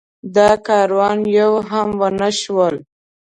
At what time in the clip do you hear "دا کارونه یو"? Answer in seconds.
0.35-1.53